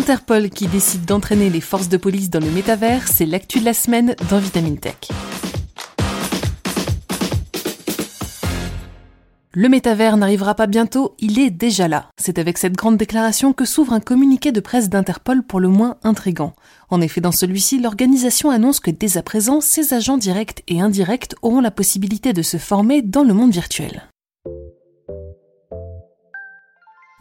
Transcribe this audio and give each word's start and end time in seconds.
Interpol 0.00 0.48
qui 0.48 0.66
décide 0.66 1.04
d'entraîner 1.04 1.50
les 1.50 1.60
forces 1.60 1.90
de 1.90 1.98
police 1.98 2.30
dans 2.30 2.40
le 2.40 2.50
métavers, 2.50 3.06
c'est 3.06 3.26
l'actu 3.26 3.60
de 3.60 3.66
la 3.66 3.74
semaine 3.74 4.16
dans 4.30 4.38
Vitamine 4.38 4.78
Tech. 4.78 4.96
Le 9.52 9.68
métavers 9.68 10.16
n'arrivera 10.16 10.54
pas 10.54 10.66
bientôt, 10.66 11.14
il 11.18 11.38
est 11.38 11.50
déjà 11.50 11.86
là. 11.86 12.08
C'est 12.18 12.38
avec 12.38 12.56
cette 12.56 12.78
grande 12.78 12.96
déclaration 12.96 13.52
que 13.52 13.66
s'ouvre 13.66 13.92
un 13.92 14.00
communiqué 14.00 14.52
de 14.52 14.60
presse 14.60 14.88
d'Interpol 14.88 15.42
pour 15.42 15.60
le 15.60 15.68
moins 15.68 15.98
intrigant. 16.02 16.54
En 16.88 17.02
effet, 17.02 17.20
dans 17.20 17.30
celui-ci, 17.30 17.78
l'organisation 17.78 18.48
annonce 18.48 18.80
que 18.80 18.90
dès 18.90 19.18
à 19.18 19.22
présent, 19.22 19.60
ses 19.60 19.92
agents 19.92 20.16
directs 20.16 20.64
et 20.66 20.80
indirects 20.80 21.34
auront 21.42 21.60
la 21.60 21.70
possibilité 21.70 22.32
de 22.32 22.40
se 22.40 22.56
former 22.56 23.02
dans 23.02 23.22
le 23.22 23.34
monde 23.34 23.52
virtuel. 23.52 24.08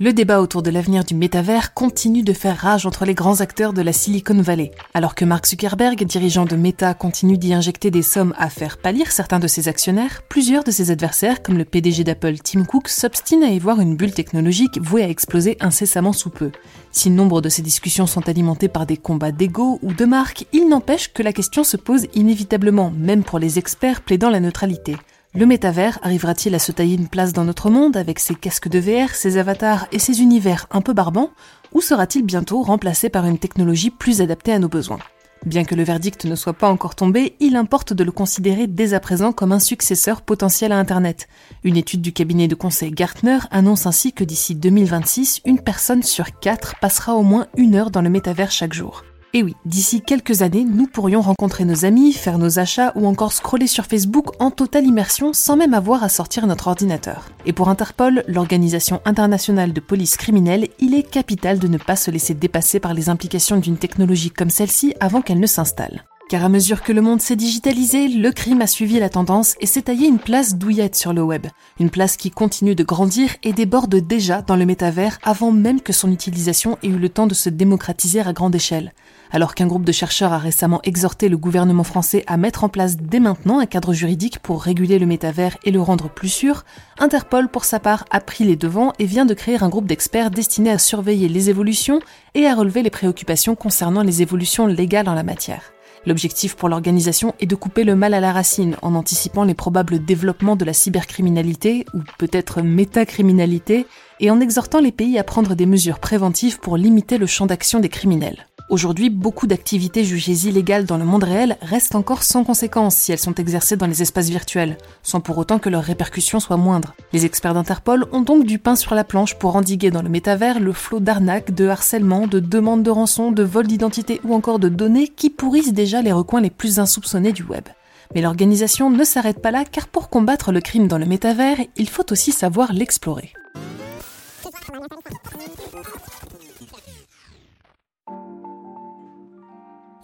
Le 0.02 0.14
débat 0.14 0.40
autour 0.40 0.64
de 0.64 0.70
l'avenir 0.70 1.04
du 1.04 1.14
métavers 1.14 1.74
continue 1.74 2.24
de 2.24 2.32
faire 2.32 2.56
rage 2.56 2.86
entre 2.86 3.04
les 3.04 3.14
grands 3.14 3.42
acteurs 3.42 3.74
de 3.74 3.82
la 3.82 3.92
Silicon 3.92 4.42
Valley. 4.42 4.72
Alors 4.94 5.14
que 5.14 5.26
Mark 5.26 5.46
Zuckerberg, 5.46 6.02
dirigeant 6.06 6.46
de 6.46 6.56
Meta, 6.56 6.94
continue 6.94 7.38
d'y 7.38 7.54
injecter 7.54 7.92
des 7.92 8.02
sommes 8.02 8.34
à 8.38 8.50
faire 8.50 8.78
pâlir 8.78 9.12
certains 9.12 9.40
de 9.40 9.48
ses 9.48 9.68
actionnaires, 9.68 10.22
plusieurs 10.30 10.64
de 10.64 10.72
ses 10.72 10.92
adversaires, 10.92 11.44
comme 11.44 11.58
le 11.58 11.66
PDG 11.66 12.06
d'Apple 12.06 12.38
Tim 12.38 12.64
Cook, 12.64 12.88
s'obstinent 12.88 13.44
à 13.44 13.50
y 13.50 13.60
voir 13.60 13.82
une 13.82 13.98
bulle 13.98 14.14
technologique 14.14 14.80
vouée 14.82 15.04
à 15.04 15.10
exploser 15.10 15.58
incessamment 15.60 16.14
sous 16.14 16.30
peu. 16.30 16.54
Si 16.94 17.10
nombre 17.10 17.42
de 17.42 17.50
ces 17.50 17.62
discussions 17.62 18.08
sont 18.08 18.30
alimentées 18.30 18.70
par 18.70 18.86
des 18.86 18.96
combats 18.96 19.34
d'ego 19.34 19.80
ou 19.82 19.92
de 19.92 20.06
marques, 20.06 20.46
il 20.54 20.70
n'empêche 20.70 21.12
que 21.12 21.24
la 21.24 21.34
question 21.34 21.66
se 21.66 21.76
pose 21.76 22.08
inévitablement, 22.14 22.94
même 22.98 23.24
pour 23.24 23.38
les 23.38 23.60
experts 23.60 24.00
plaidant 24.00 24.30
la 24.30 24.40
neutralité. 24.40 24.96
Le 25.36 25.46
métavers 25.46 26.00
arrivera-t-il 26.02 26.56
à 26.56 26.60
se 26.60 26.72
tailler 26.72 26.96
une 26.96 27.08
place 27.08 27.34
dans 27.34 27.44
notre 27.44 27.70
monde 27.70 27.96
avec 27.96 28.18
ses 28.18 28.34
casques 28.34 28.68
de 28.68 28.80
VR, 28.80 29.14
ses 29.14 29.38
avatars 29.38 29.88
et 29.92 30.00
ses 30.00 30.22
univers 30.22 30.66
un 30.72 30.82
peu 30.82 30.94
barbants, 30.94 31.30
ou 31.72 31.82
sera-t-il 31.82 32.26
bientôt 32.26 32.64
remplacé 32.64 33.10
par 33.10 33.28
une 33.28 33.38
technologie 33.38 33.92
plus 33.92 34.22
adaptée 34.22 34.54
à 34.54 34.60
nos 34.60 34.70
besoins? 34.70 34.98
Bien 35.46 35.66
que 35.66 35.76
le 35.76 35.84
verdict 35.84 36.26
ne 36.26 36.36
soit 36.36 36.54
pas 36.54 36.72
encore 36.72 36.96
tombé, 36.96 37.36
il 37.40 37.56
importe 37.56 37.94
de 37.94 38.04
le 38.04 38.12
considérer 38.12 38.66
dès 38.66 38.96
à 38.96 39.00
présent 39.00 39.32
comme 39.32 39.52
un 39.52 39.60
successeur 39.60 40.24
potentiel 40.24 40.72
à 40.72 40.80
Internet. 40.80 41.28
Une 41.64 41.78
étude 41.78 42.02
du 42.02 42.12
cabinet 42.12 42.48
de 42.48 42.56
conseil 42.56 42.90
Gartner 42.90 43.38
annonce 43.52 43.86
ainsi 43.86 44.14
que 44.14 44.24
d'ici 44.24 44.56
2026, 44.56 45.42
une 45.46 45.62
personne 45.62 46.02
sur 46.02 46.40
quatre 46.40 46.74
passera 46.82 47.14
au 47.14 47.24
moins 47.24 47.46
une 47.56 47.76
heure 47.76 47.92
dans 47.92 48.02
le 48.02 48.10
métavers 48.10 48.52
chaque 48.52 48.74
jour. 48.74 49.04
Et 49.36 49.44
oui, 49.44 49.56
d'ici 49.64 50.02
quelques 50.02 50.42
années, 50.42 50.66
nous 50.66 50.88
pourrions 50.88 51.22
rencontrer 51.22 51.64
nos 51.64 51.86
amis, 51.86 52.14
faire 52.14 52.40
nos 52.40 52.58
achats 52.58 52.92
ou 52.96 53.06
encore 53.06 53.32
scroller 53.32 53.68
sur 53.68 53.86
Facebook 53.86 54.30
en 54.40 54.50
totale 54.50 54.86
immersion 54.86 55.34
sans 55.34 55.56
même 55.56 55.76
avoir 55.76 56.04
à 56.04 56.10
sortir 56.10 56.48
notre 56.48 56.68
ordinateur. 56.68 57.30
Et 57.46 57.54
pour 57.54 57.70
Interpol, 57.70 58.24
l'organisation 58.28 59.02
internationale 59.06 59.72
de 59.72 59.80
police 59.80 60.18
criminelle, 60.18 60.68
il 60.80 60.96
est 60.96 61.08
capital 61.08 61.60
de 61.60 61.68
ne 61.68 61.78
pas 61.78 61.96
se 61.96 62.10
laisser 62.10 62.34
dépasser 62.34 62.80
par 62.80 62.96
les 62.96 63.10
implications 63.10 63.58
d'une 63.58 63.78
technologie 63.78 64.32
comme 64.32 64.50
celle-ci 64.50 64.96
avant 65.00 65.22
qu'elle 65.22 65.40
ne 65.40 65.46
s'installe. 65.46 66.06
Car 66.30 66.46
à 66.46 66.50
mesure 66.50 66.84
que 66.84 66.94
le 66.94 67.02
monde 67.02 67.22
s'est 67.22 67.36
digitalisé, 67.36 68.08
le 68.08 68.32
crime 68.32 68.62
a 68.62 68.68
suivi 68.68 69.00
la 69.00 69.10
tendance 69.10 69.56
et 69.62 69.66
s'est 69.66 69.82
taillé 69.82 70.08
une 70.08 70.20
place 70.20 70.54
douillette 70.54 70.96
sur 70.96 71.12
le 71.12 71.24
web. 71.24 71.48
Une 71.80 71.90
place 71.90 72.18
qui 72.18 72.30
continue 72.30 72.76
de 72.76 72.84
grandir 72.84 73.32
et 73.42 73.52
déborde 73.52 73.96
déjà 73.96 74.44
dans 74.44 74.56
le 74.56 74.68
métavers 74.68 75.18
avant 75.24 75.52
même 75.52 75.82
que 75.82 75.92
son 75.92 76.12
utilisation 76.12 76.78
ait 76.84 76.90
eu 76.90 77.00
le 77.00 77.10
temps 77.10 77.26
de 77.26 77.34
se 77.34 77.50
démocratiser 77.50 78.20
à 78.20 78.32
grande 78.32 78.54
échelle. 78.54 78.94
Alors 79.32 79.56
qu'un 79.56 79.66
groupe 79.66 79.86
de 79.86 79.92
chercheurs 79.92 80.32
a 80.32 80.38
récemment 80.38 80.82
exhorté 80.84 81.30
le 81.30 81.38
gouvernement 81.38 81.84
français 81.84 82.24
à 82.28 82.38
mettre 82.38 82.64
en 82.64 82.70
place 82.70 82.98
dès 82.98 83.20
maintenant 83.20 83.58
un 83.58 83.66
cadre 83.66 83.94
juridique 83.94 84.38
pour 84.38 84.62
réguler 84.62 85.00
le 85.00 85.08
métavers 85.08 85.58
et 85.64 85.72
le 85.72 85.82
rendre 85.82 86.12
plus 86.12 86.30
sûr, 86.30 86.64
Interpol 87.00 87.48
pour 87.48 87.66
sa 87.66 87.80
part 87.80 88.06
a 88.12 88.20
pris 88.20 88.44
les 88.44 88.56
devants 88.56 88.94
et 89.00 89.06
vient 89.06 89.26
de 89.26 89.34
créer 89.34 89.64
un 89.64 89.70
groupe 89.70 89.88
d'experts 89.88 90.30
destiné 90.30 90.70
à 90.70 90.78
surveiller 90.78 91.28
les 91.28 91.50
évolutions 91.50 92.02
et 92.36 92.46
à 92.46 92.54
relever 92.54 92.84
les 92.84 92.92
préoccupations 92.92 93.56
concernant 93.56 94.04
les 94.04 94.22
évolutions 94.22 94.68
légales 94.68 95.10
en 95.10 95.16
la 95.16 95.24
matière. 95.24 95.74
L'objectif 96.06 96.56
pour 96.56 96.70
l'organisation 96.70 97.36
est 97.40 97.46
de 97.46 97.56
couper 97.56 97.84
le 97.84 97.96
mal 97.96 98.14
à 98.14 98.20
la 98.20 98.32
racine 98.32 98.78
en 98.82 98.96
anticipant 98.96 99.44
les 99.44 99.54
probables 99.54 100.04
développements 100.04 100.56
de 100.56 100.66
la 100.66 100.74
cybercriminalité 100.74 101.86
ou 101.94 102.00
peut-être 102.18 102.62
métacriminalité 102.62 103.86
et 104.20 104.32
en 104.32 104.40
exhortant 104.40 104.80
les 104.80 104.92
pays 104.92 105.18
à 105.18 105.24
prendre 105.24 105.56
des 105.56 105.66
mesures 105.66 106.00
préventives 106.00 106.60
pour 106.60 106.78
limiter 106.78 107.18
le 107.18 107.26
champ 107.26 107.46
d'action 107.46 107.80
des 107.80 107.90
criminels. 107.90 108.49
Aujourd'hui, 108.70 109.10
beaucoup 109.10 109.48
d'activités 109.48 110.04
jugées 110.04 110.48
illégales 110.48 110.86
dans 110.86 111.00
le 111.00 111.04
monde 111.04 111.24
réel 111.24 111.58
restent 111.64 111.96
encore 111.96 112.22
sans 112.22 112.44
conséquence 112.44 112.96
si 112.96 113.12
elles 113.12 113.18
sont 113.18 113.34
exercées 113.34 113.78
dans 113.78 113.88
les 113.88 114.04
espaces 114.04 114.30
virtuels, 114.30 114.78
sans 115.02 115.22
pour 115.22 115.40
autant 115.40 115.58
que 115.58 115.70
leurs 115.70 115.84
répercussions 115.84 116.40
soient 116.40 116.56
moindres. 116.56 116.94
Les 117.12 117.26
experts 117.26 117.56
d'Interpol 117.56 118.06
ont 118.12 118.22
donc 118.22 118.46
du 118.46 118.60
pain 118.60 118.76
sur 118.76 118.94
la 118.94 119.04
planche 119.04 119.40
pour 119.40 119.56
endiguer 119.56 119.90
dans 119.90 120.04
le 120.04 120.10
métavers 120.10 120.60
le 120.60 120.72
flot 120.72 121.00
d'arnaques, 121.00 121.56
de 121.56 121.68
harcèlement, 121.68 122.28
de 122.28 122.40
demandes 122.40 122.84
de 122.84 122.92
rançon, 122.92 123.32
de 123.32 123.42
vols 123.42 123.66
d'identité 123.66 124.22
ou 124.24 124.36
encore 124.36 124.60
de 124.60 124.70
données 124.70 125.08
qui 125.08 125.32
pourrissent 125.32 125.74
déjà 125.74 126.04
les 126.04 126.12
recoins 126.12 126.42
les 126.42 126.52
plus 126.52 126.78
insoupçonnés 126.78 127.34
du 127.34 127.42
web. 127.42 127.66
Mais 128.14 128.22
l'organisation 128.22 128.92
ne 128.92 129.04
s'arrête 129.04 129.42
pas 129.42 129.50
là 129.50 129.66
car 129.66 129.88
pour 129.88 130.10
combattre 130.10 130.52
le 130.52 130.62
crime 130.62 130.88
dans 130.88 131.00
le 131.00 131.08
métavers, 131.08 131.58
il 131.76 131.90
faut 131.90 132.12
aussi 132.12 132.32
savoir 132.32 132.72
l'explorer. 132.72 133.34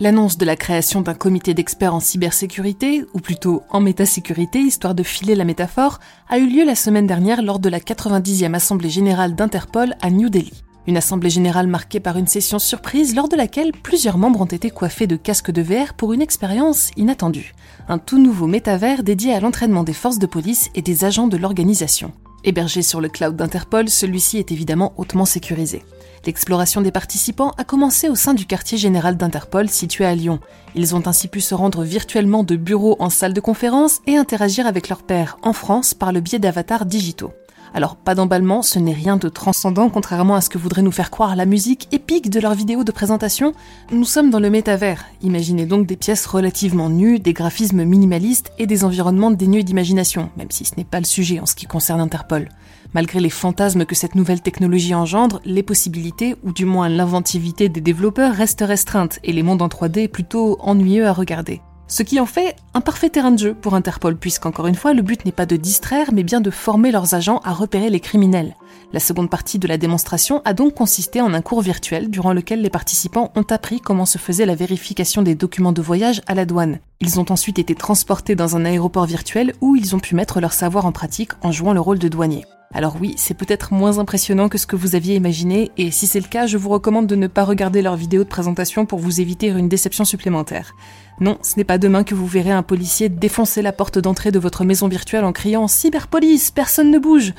L'annonce 0.02 0.38
de 0.38 0.44
la 0.44 0.58
création 0.58 1.00
d'un 1.00 1.14
comité 1.14 1.54
d'experts 1.54 1.96
en 1.96 2.02
cybersécurité, 2.02 3.06
ou 3.14 3.20
plutôt 3.20 3.64
en 3.70 3.80
métasécurité, 3.80 4.60
histoire 4.60 4.94
de 4.94 5.04
filer 5.04 5.36
la 5.36 5.46
métaphore, 5.46 6.02
a 6.28 6.38
eu 6.38 6.48
lieu 6.48 6.66
la 6.66 6.76
semaine 6.76 7.08
dernière 7.08 7.42
lors 7.42 7.60
de 7.60 7.70
la 7.70 7.80
90e 7.80 8.54
Assemblée 8.54 8.90
générale 8.90 9.36
d'Interpol 9.36 9.96
à 10.02 10.10
New 10.10 10.28
Delhi. 10.28 10.66
Une 10.86 10.98
assemblée 10.98 11.30
générale 11.30 11.68
marquée 11.68 12.02
par 12.02 12.18
une 12.18 12.28
session 12.28 12.60
surprise 12.60 13.16
lors 13.16 13.30
de 13.30 13.38
laquelle 13.38 13.72
plusieurs 13.72 14.18
membres 14.18 14.42
ont 14.42 14.46
été 14.46 14.70
coiffés 14.70 15.08
de 15.08 15.16
casques 15.16 15.52
de 15.52 15.62
VR 15.62 15.94
pour 15.94 16.12
une 16.12 16.22
expérience 16.22 16.92
inattendue. 16.98 17.56
Un 17.88 17.98
tout 17.98 18.20
nouveau 18.20 18.48
métavers 18.48 19.02
dédié 19.02 19.34
à 19.34 19.40
l'entraînement 19.40 19.86
des 19.86 19.94
forces 19.94 20.20
de 20.20 20.28
police 20.28 20.72
et 20.76 20.82
des 20.82 21.06
agents 21.06 21.30
de 21.30 21.38
l'organisation. 21.38 22.12
Hébergé 22.44 22.82
sur 22.82 23.00
le 23.00 23.08
cloud 23.08 23.38
d'Interpol, 23.38 23.88
celui-ci 23.88 24.40
est 24.40 24.52
évidemment 24.52 24.94
hautement 24.98 25.26
sécurisé. 25.26 25.84
L'exploration 26.26 26.82
des 26.82 26.92
participants 26.92 27.52
a 27.58 27.64
commencé 27.64 28.10
au 28.10 28.16
sein 28.16 28.34
du 28.34 28.48
quartier 28.48 28.78
général 28.80 29.16
d'Interpol 29.16 29.70
situé 29.70 30.06
à 30.06 30.16
Lyon. 30.16 30.40
Ils 30.74 30.96
ont 30.96 31.08
ainsi 31.08 31.28
pu 31.28 31.40
se 31.40 31.54
rendre 31.54 31.84
virtuellement 31.84 32.44
de 32.44 32.56
bureau 32.56 32.96
en 33.00 33.12
salle 33.12 33.34
de 33.34 33.42
conférence 33.42 34.00
et 34.08 34.18
interagir 34.18 34.66
avec 34.66 34.90
leurs 34.90 35.04
pairs 35.04 35.38
en 35.44 35.54
France 35.54 35.94
par 35.94 36.12
le 36.12 36.22
biais 36.22 36.40
d'avatars 36.40 36.86
digitaux. 36.86 37.32
Alors 37.74 37.96
pas 37.96 38.16
d'emballement, 38.16 38.62
ce 38.62 38.80
n'est 38.80 38.94
rien 38.94 39.18
de 39.18 39.28
transcendant 39.28 39.90
contrairement 39.90 40.36
à 40.36 40.42
ce 40.42 40.50
que 40.50 40.58
voudrait 40.58 40.82
nous 40.82 40.92
faire 40.92 41.12
croire 41.12 41.36
la 41.36 41.46
musique 41.46 41.88
épique 41.92 42.30
de 42.30 42.40
leurs 42.40 42.54
vidéos 42.54 42.84
de 42.84 42.92
présentation. 42.92 43.54
Nous 43.92 44.06
sommes 44.06 44.30
dans 44.30 44.40
le 44.40 44.50
métavers. 44.50 45.06
Imaginez 45.22 45.66
donc 45.66 45.86
des 45.86 45.98
pièces 45.98 46.26
relativement 46.26 46.90
nues, 46.90 47.20
des 47.20 47.34
graphismes 47.34 47.84
minimalistes 47.84 48.52
et 48.58 48.68
des 48.68 48.84
environnements 48.84 49.32
dénués 49.32 49.64
d'imagination, 49.64 50.30
même 50.38 50.52
si 50.52 50.66
ce 50.66 50.76
n'est 50.78 50.84
pas 50.84 51.00
le 51.00 51.06
sujet 51.06 51.40
en 51.40 51.46
ce 51.46 51.56
qui 51.56 51.66
concerne 51.66 52.00
Interpol. 52.00 52.50
Malgré 52.94 53.20
les 53.20 53.30
fantasmes 53.30 53.86
que 53.86 53.96
cette 53.96 54.16
nouvelle 54.16 54.42
technologie 54.42 54.96
engendre, 54.96 55.42
les 55.44 55.64
possibilités, 55.64 56.36
ou 56.44 56.54
du 56.54 56.66
moins 56.66 56.88
l'inventivité 56.88 57.68
des 57.68 57.82
développeurs 57.82 58.34
restent 58.34 58.64
restreintes 58.66 59.20
et 59.24 59.34
les 59.34 59.44
mondes 59.44 59.62
en 59.62 59.68
3D 59.68 60.08
plutôt 60.08 60.58
ennuyeux 60.62 61.06
à 61.08 61.14
regarder. 61.14 61.62
Ce 61.88 62.02
qui 62.02 62.20
en 62.20 62.26
fait 62.26 62.56
un 62.74 62.82
parfait 62.82 63.10
terrain 63.10 63.32
de 63.32 63.38
jeu 63.38 63.54
pour 63.54 63.76
Interpol, 63.76 64.18
puisqu'encore 64.18 64.66
une 64.66 64.76
fois, 64.76 64.94
le 64.94 65.04
but 65.04 65.24
n'est 65.24 65.32
pas 65.32 65.46
de 65.46 65.56
distraire, 65.56 66.10
mais 66.14 66.24
bien 66.24 66.42
de 66.42 66.50
former 66.50 66.92
leurs 66.92 67.14
agents 67.14 67.42
à 67.44 67.54
repérer 67.54 67.92
les 67.92 68.00
criminels. 68.00 68.56
La 68.92 69.00
seconde 69.00 69.30
partie 69.30 69.60
de 69.60 69.68
la 69.68 69.78
démonstration 69.78 70.42
a 70.46 70.54
donc 70.54 70.74
consisté 70.74 71.22
en 71.22 71.34
un 71.34 71.42
cours 71.42 71.62
virtuel 71.62 72.10
durant 72.10 72.34
lequel 72.34 72.62
les 72.62 72.70
participants 72.70 73.32
ont 73.36 73.46
appris 73.50 73.82
comment 73.82 74.06
se 74.06 74.18
faisait 74.18 74.46
la 74.46 74.56
vérification 74.56 75.22
des 75.22 75.36
documents 75.36 75.74
de 75.74 75.82
voyage 75.82 76.22
à 76.28 76.34
la 76.34 76.46
douane. 76.46 76.80
Ils 77.02 77.20
ont 77.20 77.26
ensuite 77.30 77.60
été 77.60 77.76
transportés 77.76 78.36
dans 78.36 78.56
un 78.56 78.66
aéroport 78.66 79.06
virtuel 79.06 79.54
où 79.62 79.76
ils 79.76 79.96
ont 79.96 80.00
pu 80.00 80.16
mettre 80.16 80.40
leur 80.40 80.54
savoir 80.54 80.86
en 80.86 80.92
pratique 80.92 81.32
en 81.44 81.52
jouant 81.52 81.74
le 81.74 81.82
rôle 81.82 82.00
de 82.00 82.08
douanier. 82.08 82.46
Alors 82.76 82.98
oui, 83.00 83.14
c'est 83.16 83.36
peut-être 83.36 83.72
moins 83.72 84.00
impressionnant 84.00 84.50
que 84.50 84.58
ce 84.58 84.68
que 84.68 84.76
vous 84.76 84.96
aviez 84.96 85.16
imaginé, 85.16 85.72
et 85.78 85.92
si 85.92 86.08
c'est 86.08 86.20
le 86.20 86.28
cas, 86.28 86.46
je 86.46 86.58
vous 86.58 86.68
recommande 86.68 87.08
de 87.08 87.16
ne 87.16 87.28
pas 87.28 87.46
regarder 87.46 87.82
leur 87.82 87.96
vidéo 87.96 88.26
de 88.26 88.30
présentation 88.30 88.86
pour 88.86 89.00
vous 89.00 89.22
éviter 89.22 89.48
une 89.48 89.70
déception 89.70 90.04
supplémentaire. 90.04 90.76
Non, 91.22 91.38
ce 91.42 91.56
n'est 91.56 91.64
pas 91.64 91.78
demain 91.78 92.04
que 92.04 92.16
vous 92.16 92.28
verrez 92.28 92.52
un 92.52 92.64
policier 92.64 93.08
défoncer 93.08 93.62
la 93.62 93.72
porte 93.72 93.98
d'entrée 93.98 94.32
de 94.32 94.40
votre 94.40 94.66
maison 94.66 94.90
virtuelle 94.90 95.24
en 95.24 95.32
criant 95.32 95.70
Cyberpolice, 95.70 96.52
personne 96.52 96.92
ne 96.92 97.00
bouge 97.00 97.34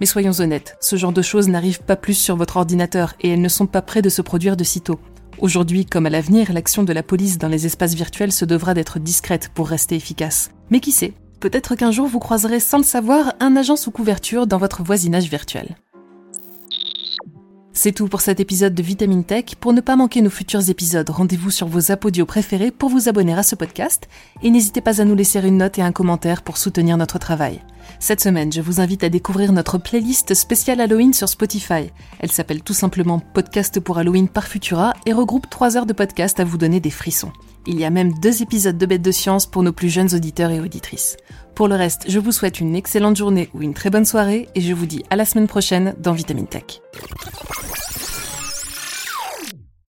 Mais 0.00 0.06
soyons 0.06 0.40
honnêtes, 0.40 0.76
ce 0.80 0.96
genre 0.96 1.12
de 1.12 1.22
choses 1.22 1.48
n'arrivent 1.48 1.84
pas 1.84 1.94
plus 1.94 2.14
sur 2.14 2.34
votre 2.34 2.56
ordinateur 2.56 3.14
et 3.20 3.28
elles 3.28 3.40
ne 3.40 3.48
sont 3.48 3.66
pas 3.66 3.82
prêtes 3.82 4.02
de 4.02 4.08
se 4.10 4.22
produire 4.22 4.56
de 4.56 4.64
sitôt. 4.64 4.98
Aujourd'hui 5.38 5.86
comme 5.86 6.06
à 6.06 6.10
l'avenir, 6.10 6.52
l'action 6.52 6.82
de 6.82 6.92
la 6.92 7.04
police 7.04 7.38
dans 7.38 7.46
les 7.46 7.64
espaces 7.64 7.94
virtuels 7.94 8.32
se 8.32 8.44
devra 8.44 8.74
d'être 8.74 8.98
discrète 8.98 9.50
pour 9.54 9.68
rester 9.68 9.94
efficace. 9.94 10.50
Mais 10.70 10.80
qui 10.80 10.90
sait, 10.90 11.14
Peut-être 11.40 11.74
qu'un 11.74 11.90
jour 11.90 12.06
vous 12.06 12.18
croiserez 12.18 12.60
sans 12.60 12.76
le 12.76 12.84
savoir 12.84 13.32
un 13.40 13.56
agent 13.56 13.76
sous 13.76 13.90
couverture 13.90 14.46
dans 14.46 14.58
votre 14.58 14.82
voisinage 14.82 15.28
virtuel. 15.28 15.76
C'est 17.72 17.92
tout 17.92 18.08
pour 18.08 18.20
cet 18.20 18.40
épisode 18.40 18.74
de 18.74 18.82
Vitamine 18.82 19.24
Tech. 19.24 19.54
Pour 19.58 19.72
ne 19.72 19.80
pas 19.80 19.96
manquer 19.96 20.20
nos 20.20 20.28
futurs 20.28 20.68
épisodes, 20.68 21.08
rendez-vous 21.08 21.50
sur 21.50 21.66
vos 21.66 21.90
apodios 21.90 22.26
préférés 22.26 22.70
pour 22.70 22.90
vous 22.90 23.08
abonner 23.08 23.32
à 23.32 23.42
ce 23.42 23.54
podcast 23.54 24.06
et 24.42 24.50
n'hésitez 24.50 24.82
pas 24.82 25.00
à 25.00 25.06
nous 25.06 25.14
laisser 25.14 25.38
une 25.38 25.56
note 25.56 25.78
et 25.78 25.82
un 25.82 25.92
commentaire 25.92 26.42
pour 26.42 26.58
soutenir 26.58 26.98
notre 26.98 27.18
travail. 27.18 27.62
Cette 27.98 28.20
semaine, 28.20 28.52
je 28.52 28.60
vous 28.60 28.80
invite 28.80 29.04
à 29.04 29.08
découvrir 29.08 29.52
notre 29.52 29.78
playlist 29.78 30.34
spéciale 30.34 30.80
Halloween 30.80 31.12
sur 31.12 31.28
Spotify. 31.28 31.90
Elle 32.18 32.32
s'appelle 32.32 32.62
tout 32.62 32.74
simplement 32.74 33.18
Podcast 33.18 33.80
pour 33.80 33.98
Halloween 33.98 34.28
par 34.28 34.46
Futura 34.46 34.94
et 35.06 35.12
regroupe 35.12 35.50
3 35.50 35.76
heures 35.76 35.86
de 35.86 35.92
podcast 35.92 36.40
à 36.40 36.44
vous 36.44 36.58
donner 36.58 36.80
des 36.80 36.90
frissons. 36.90 37.32
Il 37.66 37.78
y 37.78 37.84
a 37.84 37.90
même 37.90 38.12
deux 38.20 38.42
épisodes 38.42 38.78
de 38.78 38.86
Bêtes 38.86 39.02
de 39.02 39.12
Science 39.12 39.46
pour 39.46 39.62
nos 39.62 39.72
plus 39.72 39.90
jeunes 39.90 40.14
auditeurs 40.14 40.50
et 40.50 40.60
auditrices. 40.60 41.16
Pour 41.54 41.68
le 41.68 41.74
reste, 41.74 42.06
je 42.08 42.18
vous 42.18 42.32
souhaite 42.32 42.60
une 42.60 42.74
excellente 42.74 43.16
journée 43.16 43.50
ou 43.54 43.62
une 43.62 43.74
très 43.74 43.90
bonne 43.90 44.06
soirée 44.06 44.48
et 44.54 44.60
je 44.60 44.72
vous 44.72 44.86
dis 44.86 45.04
à 45.10 45.16
la 45.16 45.24
semaine 45.24 45.48
prochaine 45.48 45.94
dans 45.98 46.12
Vitamine 46.12 46.46
Tech. 46.46 46.80